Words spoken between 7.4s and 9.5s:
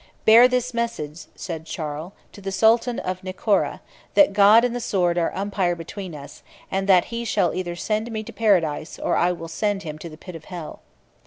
either send me to paradise, or I will